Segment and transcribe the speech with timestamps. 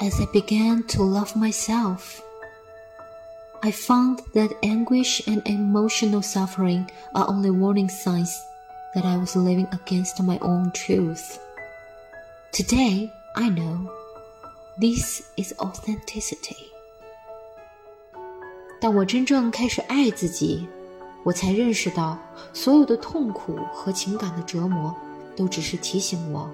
[0.00, 2.20] As I began to love myself,
[3.62, 8.30] I found that anguish and emotional suffering are only warning signs
[8.94, 11.38] that I was living against my own truth.
[12.52, 13.88] Today, I know
[14.78, 16.70] this is authenticity.
[18.80, 20.68] 当我真正开始爱自己，
[21.22, 22.18] 我才认识到，
[22.52, 24.94] 所有的痛苦和情感的折磨，
[25.34, 26.50] 都只是提醒我，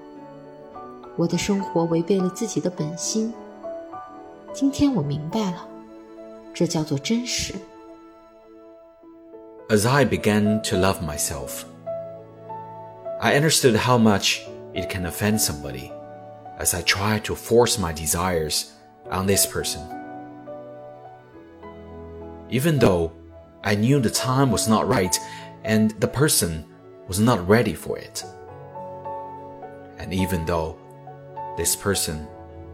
[1.17, 3.33] 我的生活违背了自己的本心。
[4.53, 5.69] 今天我明白了，
[6.53, 7.55] 这叫做真实。
[9.69, 11.65] As I began to love myself,
[13.21, 14.41] I understood how much
[14.75, 15.93] it can offend somebody
[16.59, 18.71] as I tried to force my desires
[19.11, 19.83] on this person.
[22.49, 23.13] Even though
[23.63, 25.17] I knew the time was not right
[25.63, 26.65] and the person
[27.07, 28.25] was not ready for it.
[29.99, 30.77] And even though
[31.58, 32.26] this person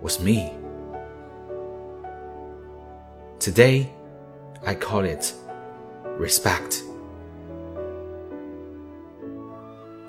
[0.01, 0.51] was me.
[3.39, 3.87] Today,
[4.63, 5.33] I call it
[6.19, 6.83] respect.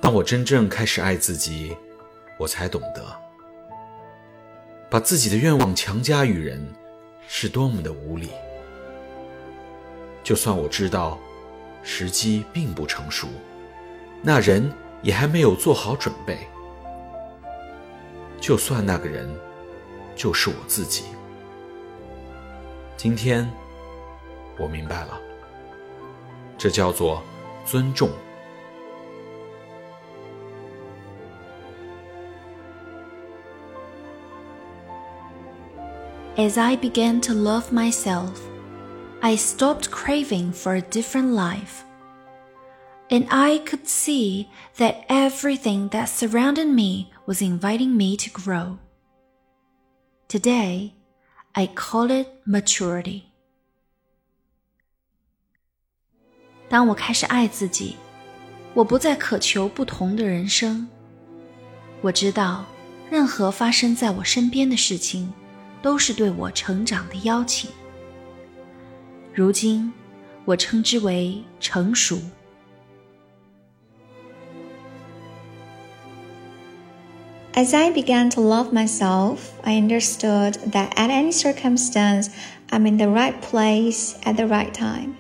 [0.01, 1.77] 当我真正开始爱自己，
[2.39, 3.03] 我才懂得，
[4.91, 6.61] 把自己的愿望强加于人，
[7.29, 8.31] 是多么的无理。
[10.23, 11.19] 就算我知道
[11.83, 13.29] 时机并不成熟，
[14.23, 14.71] 那人
[15.03, 16.39] 也还没有做好准备。
[18.42, 19.28] 就算那个人
[20.16, 21.04] 就是我自己，
[22.96, 23.50] 今天
[24.58, 25.20] 我明白了，
[26.58, 27.22] 这叫做
[27.66, 28.10] 尊重。
[36.36, 38.32] As I began to love myself.
[39.20, 41.84] I stopped craving for a different life.
[43.10, 44.46] And I could see
[44.78, 48.79] that everything that surrounded me was inviting me to grow.
[50.29, 50.93] Today,
[51.53, 53.23] I call it maturity.
[56.69, 57.97] 当我开始爱自己，
[58.75, 60.89] 我不再渴求不同的人生。
[62.01, 62.65] 我知道，
[63.11, 65.33] 任何发生在我身边的事情，
[65.83, 67.71] 都是对我成长的邀请。
[69.35, 69.93] 如今，
[70.47, 72.19] 我称之为成熟。
[77.54, 82.30] As I began to love myself, I understood that at any circumstance,
[82.70, 85.16] I'm in the right place at the right time,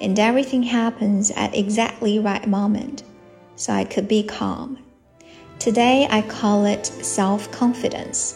[0.00, 3.02] and everything happens at exactly right moment,
[3.56, 4.78] so I could be calm.
[5.58, 8.34] Today, I call it self-confidence.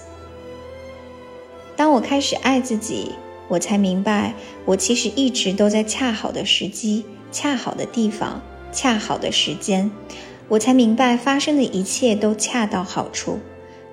[1.77, 3.13] 当我开始爱自己。
[3.49, 4.33] 我才明白，
[4.65, 8.41] 我其实一直都在恰好的时机、恰好的地方、
[8.73, 9.91] 恰好的时间。
[10.49, 13.39] 我才明白，发生的一切都恰到好处。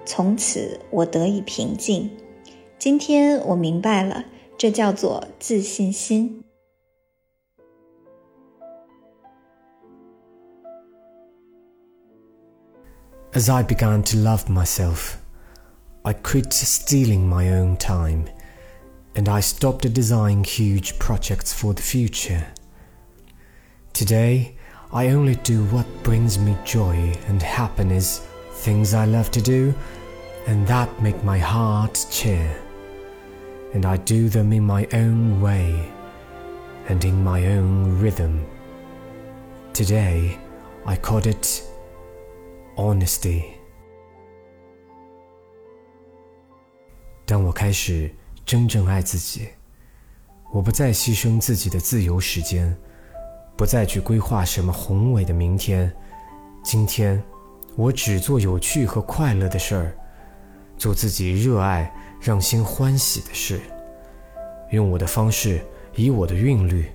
[0.06, 2.10] 从此，我得以平静。
[2.78, 4.26] 今天，我明白了，
[4.58, 6.44] 这叫做自信心。
[13.32, 15.18] As I began to love myself,
[16.02, 18.26] I quit stealing my own time.
[19.16, 22.48] and I stopped designing huge projects for the future.
[23.94, 24.53] Today,
[24.94, 28.22] I only do what brings me joy and happiness,
[28.64, 29.74] things I love to do,
[30.48, 32.50] and that make my heart cheer.
[33.74, 35.92] And I do them in my own way
[36.88, 38.46] and in my own rhythm.
[39.74, 40.40] Today,
[40.86, 41.62] I call it
[42.76, 43.44] honesty.
[47.28, 48.10] 当我开始
[48.44, 49.50] 真正爱自己，
[50.52, 52.76] 我不再牺牲自己的自由时间，
[53.57, 55.93] 不再去规划什么宏伟的明天。
[56.63, 57.23] 今天，
[57.77, 59.97] 我只做有趣和快乐的事儿，
[60.77, 63.61] 做自己热爱、让心欢喜的事，
[64.71, 65.61] 用我的方式，
[65.95, 66.87] 以我的韵律。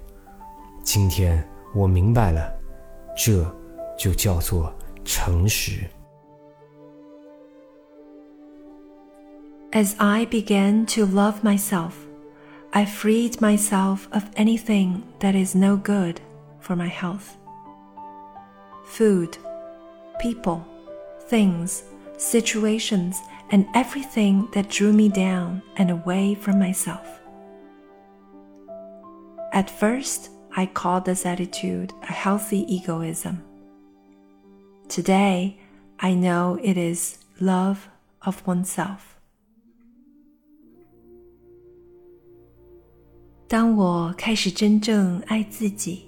[0.84, 2.52] 今天，我明白了，
[3.16, 3.46] 这
[3.98, 4.74] 就叫做
[5.06, 5.84] 诚实。
[9.72, 11.92] As I began to love myself,
[12.72, 16.16] I freed myself of anything that is no good
[16.61, 17.37] for my health.
[18.85, 19.37] Food,
[20.21, 20.67] people,
[21.29, 21.85] things,
[22.17, 23.21] situations,
[23.51, 27.21] and everything that drew me down and away from myself.
[29.53, 33.43] At first, I called this attitude a healthy egoism.
[34.89, 35.59] Today,
[36.01, 37.89] I know it is love
[38.23, 39.15] of oneself.
[43.47, 46.08] 当我开始真正爱自己，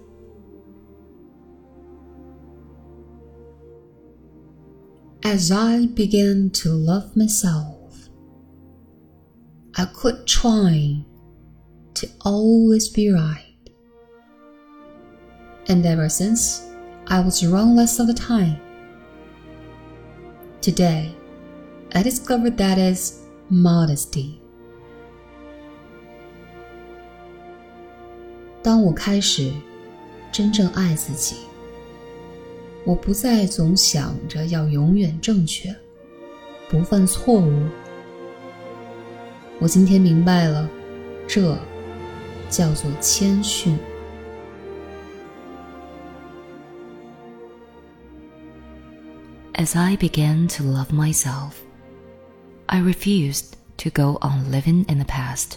[5.24, 8.08] As I began to love myself,
[9.76, 11.04] I quit trying
[11.94, 13.56] to always be right.
[15.68, 16.62] And ever since,
[17.08, 18.60] I was wrong less of the time.
[20.60, 21.14] Today,
[21.94, 24.40] I discovered that is modesty.
[28.62, 29.52] 当我开始
[30.32, 31.49] 真正爱自己。
[32.84, 35.74] 我不再总想着要永远正确，
[36.68, 37.68] 不犯错误。
[39.58, 40.68] 我今天明白了，
[41.26, 41.58] 这
[42.48, 43.76] 叫做谦逊。
[49.54, 51.52] As I began to love myself,
[52.66, 55.56] I refused to go on living in the past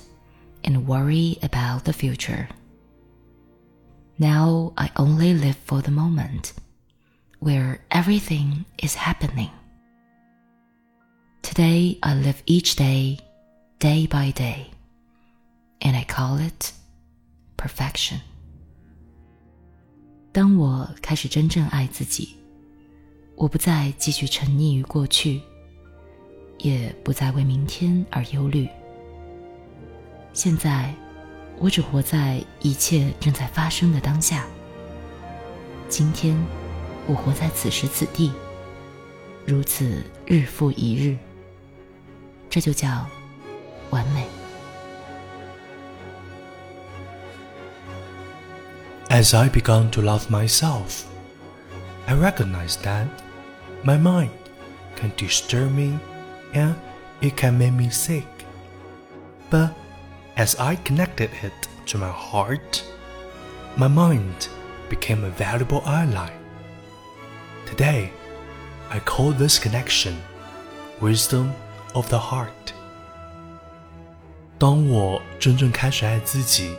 [0.64, 2.48] and worry about the future.
[4.16, 6.54] Now I only live for the moment
[7.44, 9.50] where everything is happening.
[11.42, 13.20] Today I live each day,
[13.80, 14.66] day by day,
[15.80, 16.74] and I call it
[17.58, 18.20] perfection.
[20.32, 22.36] 当我开始真正爱自己，
[23.36, 25.42] 我不再继续沉溺于过去，
[26.60, 28.68] 也不再为明天而忧虑。
[30.34, 30.94] 现在，
[31.58, 34.46] 我只活在一切正在发生的当下。
[35.88, 36.63] 今天。
[37.08, 38.32] 我活在此时此地，
[39.46, 41.18] 如此日复一日，
[42.50, 43.08] 这就叫
[43.90, 44.28] 完美。
[49.10, 51.06] As I began to love myself,
[52.06, 53.08] I recognized that
[53.84, 54.30] my mind
[54.96, 56.00] can disturb me
[56.54, 56.76] and
[57.22, 58.26] it can make me sick.
[59.50, 59.72] But
[60.36, 61.54] as I connected it
[61.88, 62.84] to my heart,
[63.76, 64.48] my mind
[64.90, 66.30] became a valuable ally.
[67.67, 68.11] Today,
[68.91, 70.15] I call this connection
[71.01, 71.53] wisdom
[71.95, 72.49] of the heart.
[74.59, 76.77] 当我真正开始爱自己，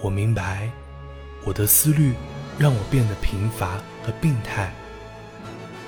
[0.00, 0.70] 我明白
[1.44, 2.14] 我的思虑
[2.58, 4.72] 让我变得贫乏和病态。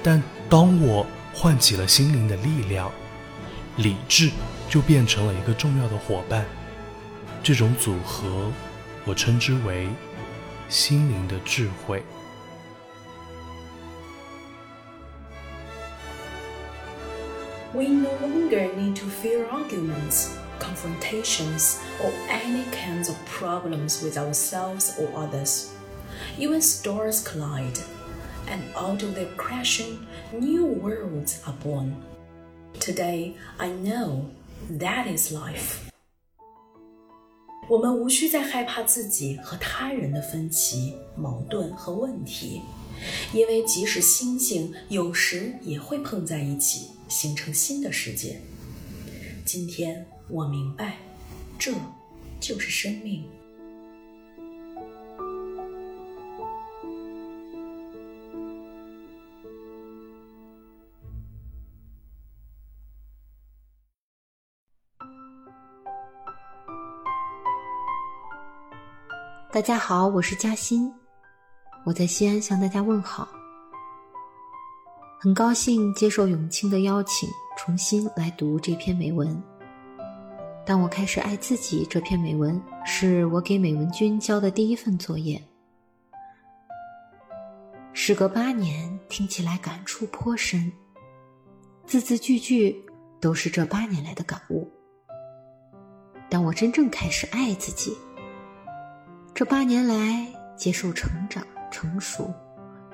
[0.02, 2.90] 但当我唤起了心灵的力量，
[3.76, 4.30] 理智
[4.68, 6.44] 就变成了一个重要的伙伴。
[7.42, 8.50] 这种组合，
[9.04, 9.88] 我称之为
[10.68, 12.02] 心灵的智慧。
[17.73, 25.09] We no longer need to fear arguments, confrontations, or any kinds of problems with ourselves or
[25.15, 25.71] others.
[26.37, 27.79] Even stars collide,
[28.47, 31.95] and out of their crashing, new worlds are born.
[32.79, 34.29] Today, I know
[34.79, 35.79] that is life.
[37.67, 42.61] 我们无需再害怕自己和他人的分歧、矛盾和问题，
[43.33, 46.91] 因为即使星星有时也会碰在一起。
[47.10, 48.40] 形成新的世界。
[49.44, 50.96] 今天我明白，
[51.58, 51.74] 这
[52.38, 53.28] 就是生命。
[69.52, 70.94] 大家好，我是嘉欣，
[71.84, 73.39] 我在西安向大家问好。
[75.22, 79.38] 很高兴接受永清的邀请，重新来读这篇美文。
[80.64, 85.38] 当我开始爱自己，这篇美文是我给美文君交的第一份作业。
[87.92, 90.72] 时隔八年，听起来感触颇深，
[91.84, 92.82] 字字句句
[93.20, 94.66] 都是这八年来的感悟。
[96.30, 97.94] 当我真正开始爱自己，
[99.34, 102.32] 这八年来接受成长、成熟、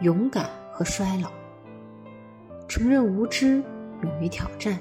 [0.00, 1.30] 勇敢和衰老。
[2.68, 3.62] 承认无知，
[4.02, 4.78] 勇于挑战，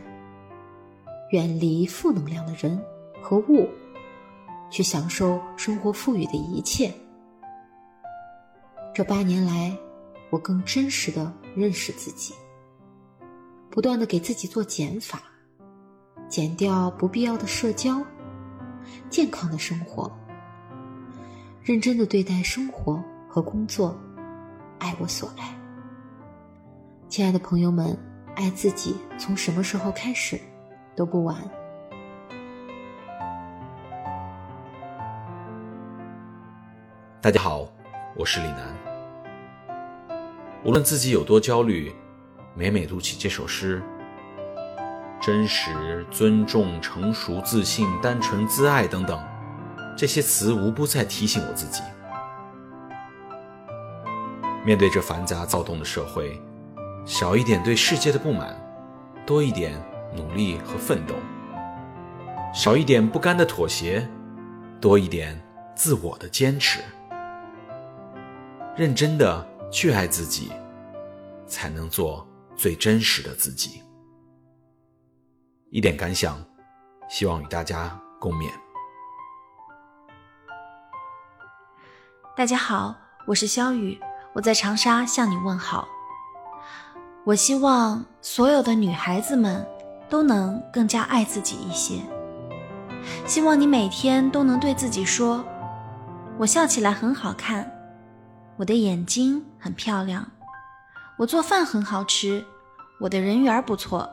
[1.31, 2.81] 远离负能量的人
[3.21, 3.69] 和物，
[4.69, 6.91] 去享受生活赋予的一切。
[8.93, 9.75] 这八年来，
[10.29, 12.33] 我更真实的认识自己，
[13.69, 15.21] 不断的给自己做减法，
[16.27, 18.01] 减掉不必要的社交，
[19.09, 20.11] 健康的生活，
[21.61, 23.95] 认真的对待生活和工作，
[24.79, 25.55] 爱我所爱。
[27.15, 27.97] 亲爱的朋友们，
[28.35, 30.37] 爱自己从什么时候开始
[30.97, 31.37] 都不晚。
[37.21, 37.69] 大家好，
[38.17, 38.75] 我是李楠。
[40.65, 41.95] 无论自己有多焦虑，
[42.53, 43.81] 每每读起这首诗，
[45.21, 49.17] 真实、尊重、成熟、自信、单纯、自爱等等，
[49.97, 51.81] 这些词无不在提醒我自己：
[54.65, 56.37] 面对这繁杂躁动的社会，
[57.05, 58.59] 少一点对世界的不满，
[59.27, 59.79] 多一点
[60.15, 61.13] 努力和奋斗；
[62.51, 64.09] 少一点不甘的妥协，
[64.81, 65.39] 多一点
[65.75, 66.81] 自我的坚持。
[68.75, 70.51] 认真的去爱自己，
[71.45, 73.83] 才能做最真实的自己。
[75.69, 76.43] 一点感想，
[77.07, 78.49] 希望与大家共勉。
[82.35, 82.95] 大家好，
[83.27, 83.99] 我是肖雨，
[84.33, 85.87] 我在长沙向你问好。
[87.25, 89.65] 我希望所有的女孩子们
[90.07, 91.99] 都能更加爱自己一些。
[93.25, 95.43] 希望你每天都能对自己说
[96.37, 97.71] ：“我笑起来很好看。”
[98.57, 100.31] 我的眼睛很漂亮，
[101.17, 102.45] 我做饭很好吃，
[102.99, 104.07] 我的人缘不错。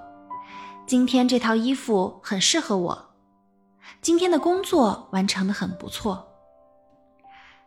[0.87, 3.11] 今天这套衣服很适合我，
[4.01, 6.29] 今天的工作完成的很不错。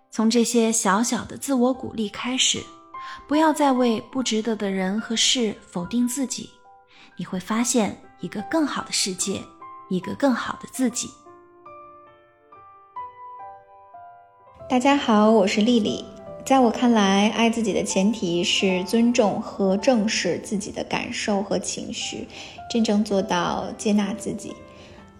[0.10, 2.64] 从这些小小的自我鼓励开始，
[3.28, 6.50] 不要再为不值得的人和事否定自己，
[7.18, 9.42] 你会发现一个更好的世界，
[9.90, 11.10] 一个更好的自己。
[14.70, 16.04] 大家好，我是丽丽。
[16.46, 22.28] 在我看来，爱自己的前提是尊重和正视自己的感受和情绪，
[22.70, 24.56] 真正做到接纳自己。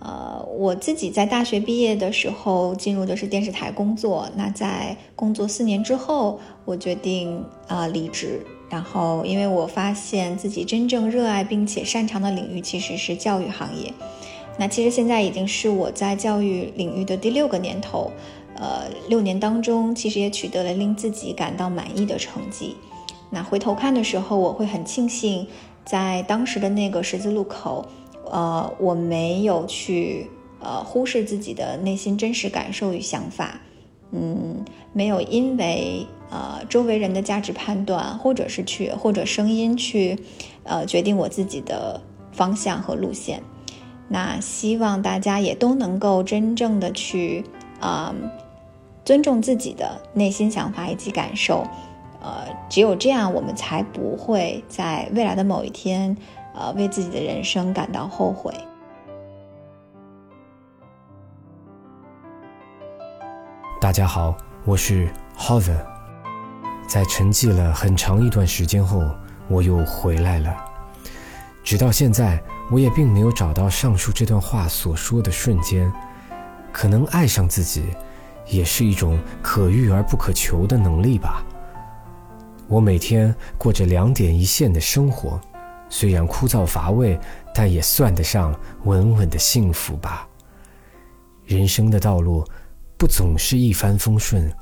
[0.06, 8.46] 呃，我自己在大学毕业的时候进入的是电视台工作，那在工作四年之后，我决定啊离职。
[8.70, 13.92] 然后，因为我发现自己真正热爱并且擅长的领域其实是教育行业。
[14.60, 18.12] 那其实现在已经是我在教育领域的第六个年头。
[18.58, 22.76] 呃，六年当中，其实也取得了令自己感到满意的成绩。
[23.30, 25.48] 那回头看的时候，我会很庆幸，
[25.84, 27.86] 在当时的那个十字路口，
[28.36, 30.28] 呃，我没有去
[30.60, 33.62] 呃忽视自己的内心真实感受与想法，
[34.12, 40.20] 嗯，没有因为呃周围人的价值判断，或者是去或者声音去，
[40.64, 42.02] 呃决定我自己的
[42.34, 43.42] 方向和路线。
[44.10, 47.46] 那希望大家也都能够真正的去，
[47.80, 48.14] 啊。
[49.06, 51.64] 尊重自己的内心想法以及感受，
[52.24, 56.18] 呃，只有这样，我们才不会在未来的某一天，
[56.58, 58.54] 呃，为自己的人生感到后悔。
[63.82, 65.86] 大家好，我是 Hover，
[66.88, 69.04] 在沉寂了很长一段时间后，
[69.50, 70.56] 我又回来了。
[71.62, 75.92] 直到现在，我也并没有找到上述这段话所说的瞬间，
[76.72, 77.84] 可能爱上自己。
[78.48, 81.44] 也是一种可遇而不可求的能力吧。
[82.68, 85.42] 我每天过着两点一线的生活，
[85.98, 87.18] 虽然枯燥乏味，
[87.54, 90.28] 但也算得上稳稳的幸福吧。
[91.46, 92.46] 人生的道路
[92.98, 94.54] 不总是一帆风顺，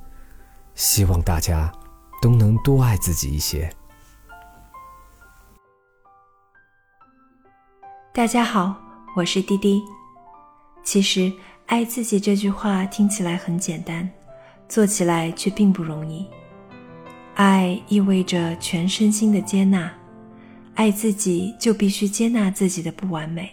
[0.75, 1.73] 希望大家
[2.21, 3.67] 都能多爱自己一些。
[8.13, 8.75] 大家好，
[9.15, 9.81] 我是滴滴。
[10.83, 11.33] 其实。
[11.65, 14.07] 爱自己这句话听起来很简单，
[14.67, 16.27] 做起来却并不容易。
[17.35, 19.91] 爱意味着全身心的接纳，
[20.75, 23.51] 爱自己就必须接纳自己的不完美，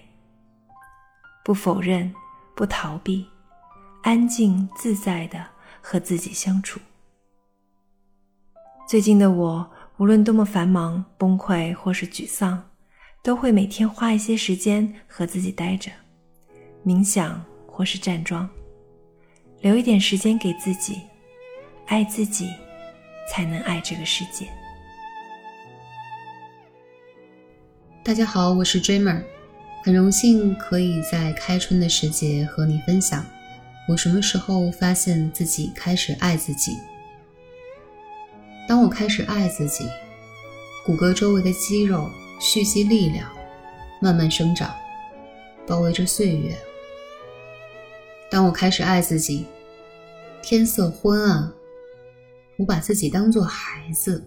[1.44, 2.12] 不否认，
[2.54, 3.26] 不逃避，
[4.02, 5.44] 安静自在的
[5.80, 6.80] 和自己相处。
[8.88, 12.70] 最近的我，无论多么繁忙、崩溃或是沮丧，
[13.22, 15.90] 都会每天花一些时间和自己待着，
[16.84, 17.44] 冥想。
[17.72, 18.46] 或是站桩，
[19.62, 21.00] 留一点时间给自己，
[21.86, 22.50] 爱自己，
[23.26, 24.46] 才能爱这个世界。
[28.02, 29.22] 大家好，我是 Dreamer，
[29.84, 33.22] 很荣幸可以在开春的时节和你分享
[33.86, 36.78] 我什么时候发现自己开始爱自己。
[38.66, 39.84] 当我开始爱自己，
[40.82, 43.30] 骨骼周围的肌肉蓄积力量，
[44.00, 44.74] 慢慢生长，
[45.66, 46.56] 包围着岁月。
[48.30, 49.44] 当我开始爱自己，
[50.40, 51.52] 天色昏暗，
[52.56, 54.24] 我把自己当作孩子，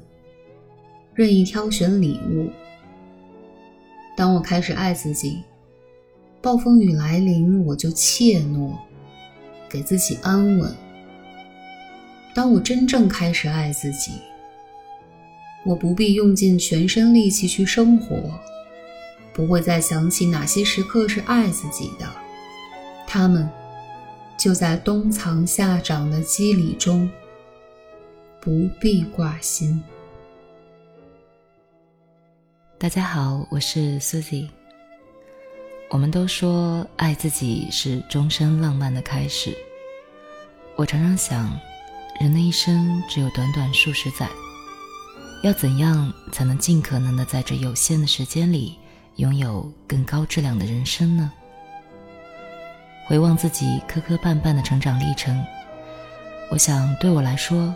[1.15, 2.51] 任意挑选礼物。
[4.15, 5.43] 当我开始爱自己，
[6.41, 8.75] 暴风雨来临，我就怯懦，
[9.69, 10.75] 给自己安稳。
[12.35, 14.11] 当我真正开始爱自己，
[15.65, 18.15] 我不必用尽全身力气去生活，
[19.33, 22.05] 不会再想起哪些时刻是爱自己的，
[23.07, 23.49] 他们。
[24.35, 27.09] 就在冬藏夏长的肌理中，
[28.41, 29.81] 不必挂心。
[32.83, 34.49] 大家好，我是 Susie。
[35.89, 39.57] 我们都说爱自己是终身浪漫的开始。
[40.75, 41.57] 我常常想，
[42.19, 44.27] 人的一生只有短短数十载，
[45.43, 48.77] 要怎样才能尽可能的在这有限的时间里，
[49.15, 51.31] 拥有更高质量的人生呢？
[53.07, 55.41] 回望自己磕磕绊绊的成长历程，
[56.51, 57.73] 我想对我来说，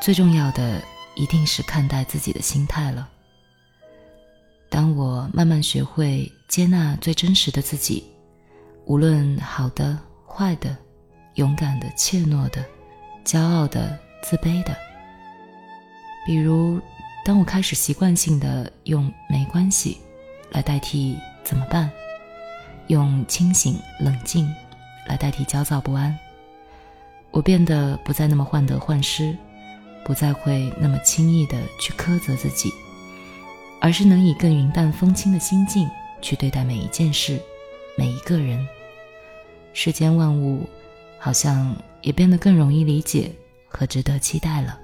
[0.00, 0.80] 最重要的
[1.16, 3.10] 一定是看待自己的心态了。
[4.72, 8.02] 当我慢慢学会接纳最真实的自己，
[8.86, 10.74] 无论好的、坏的、
[11.34, 12.64] 勇敢的、怯懦的、
[13.22, 14.74] 骄傲的、自卑的，
[16.26, 16.80] 比如，
[17.22, 19.98] 当我开始习惯性的用“没关系”
[20.50, 21.90] 来代替“怎么办”，
[22.88, 24.50] 用清醒冷静
[25.06, 26.18] 来代替焦躁不安，
[27.30, 29.36] 我变得不再那么患得患失，
[30.02, 32.72] 不再会那么轻易的去苛责自己。
[33.84, 37.40] 而是能以更云淡风轻的心境去对待每一件事，
[37.96, 38.64] 每一个人。
[39.72, 40.64] 世间万物，
[41.18, 43.32] 好像也变得更容易理解
[43.66, 44.78] 和值得期待了。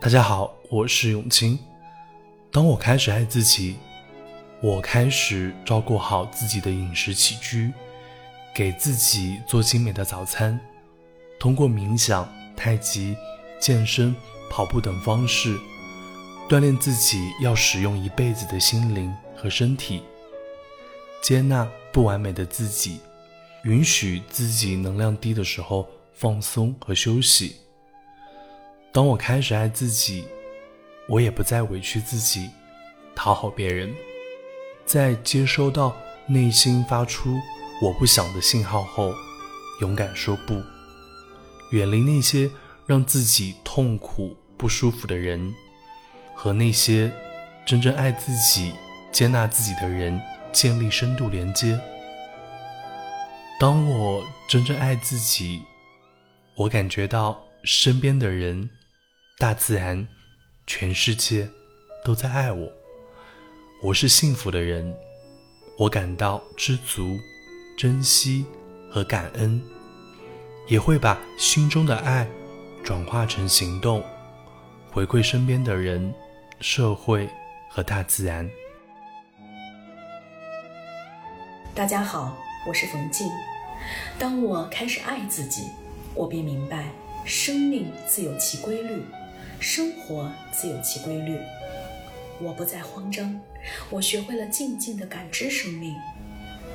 [0.00, 1.56] 大家好，我是永清。
[2.50, 3.76] 当我开始爱自己，
[4.60, 7.72] 我开始照顾好自己的饮食起居，
[8.52, 10.58] 给自己做精美的早餐，
[11.38, 12.28] 通过冥想。
[12.62, 13.16] 太极、
[13.58, 14.14] 健身、
[14.48, 15.58] 跑步等方式，
[16.48, 20.00] 锻炼自己要使用一辈子的心灵和身体，
[21.20, 23.00] 接纳不完美的自己，
[23.64, 27.56] 允许自己能量低的时候放松和休息。
[28.92, 30.24] 当我开始爱自己，
[31.08, 32.48] 我也不再委屈自己，
[33.12, 33.92] 讨好别人，
[34.86, 35.96] 在接收到
[36.28, 37.36] 内心发出
[37.82, 39.12] “我不想”的信号后，
[39.80, 40.62] 勇敢说不。
[41.72, 42.50] 远离那些
[42.86, 45.54] 让自己痛苦不舒服的人，
[46.34, 47.10] 和那些
[47.66, 48.72] 真正爱自己、
[49.10, 50.20] 接纳自己的人
[50.52, 51.78] 建立深度连接。
[53.58, 55.62] 当我真正爱自己，
[56.56, 58.68] 我感觉到身边的人、
[59.38, 60.06] 大自然、
[60.66, 61.48] 全世界
[62.04, 62.72] 都在爱我。
[63.82, 64.94] 我是幸福的人，
[65.78, 67.18] 我感到知足、
[67.78, 68.44] 珍惜
[68.90, 69.62] 和感恩。
[70.68, 72.26] 也会把心中的爱
[72.84, 74.02] 转化成行动，
[74.92, 76.14] 回馈身边的人、
[76.60, 77.28] 社会
[77.68, 78.48] 和大自然。
[81.74, 83.28] 大家好，我是冯静。
[84.18, 85.68] 当我开始爱自己，
[86.14, 86.92] 我便明白，
[87.24, 89.02] 生命自有其规律，
[89.58, 91.38] 生活自有其规律。
[92.40, 93.40] 我不再慌张，
[93.90, 95.96] 我学会了静静的感知生命，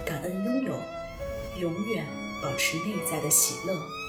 [0.05, 0.75] 感恩拥有，
[1.61, 2.05] 永远。
[2.41, 4.06] 保持内在的喜乐。